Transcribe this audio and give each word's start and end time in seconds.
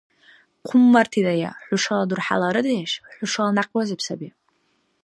Хъуммартидая: 0.67 1.51
хӀушала 1.65 2.05
дурхӀяла 2.09 2.47
арадеш—хӀушала 2.49 3.51
някъбазиб 3.57 3.99
саби. 4.05 4.29